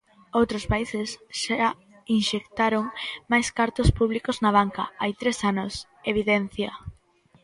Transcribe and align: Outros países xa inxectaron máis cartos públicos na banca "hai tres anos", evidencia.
Outros 0.39 0.63
países 0.73 1.07
xa 1.41 1.69
inxectaron 2.19 2.83
máis 3.31 3.47
cartos 3.57 3.89
públicos 3.99 4.35
na 4.43 4.51
banca 4.57 4.83
"hai 5.01 5.11
tres 5.21 5.37
anos", 5.51 5.73
evidencia. 6.11 6.71